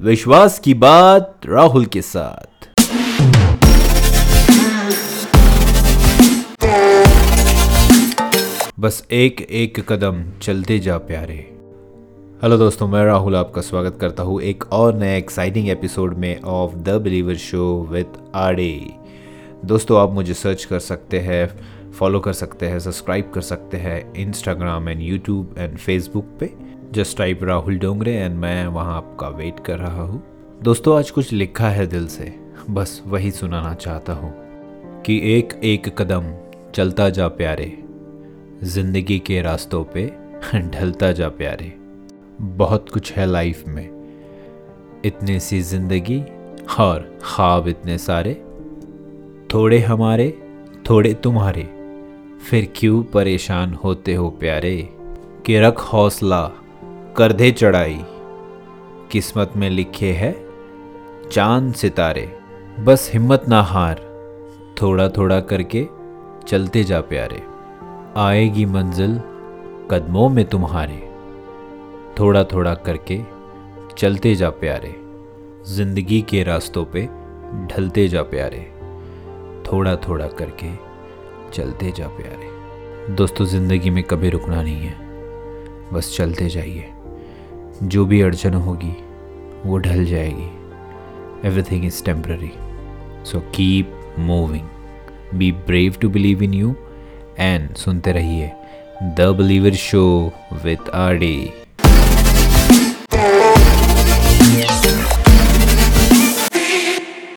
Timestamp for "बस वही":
32.70-33.30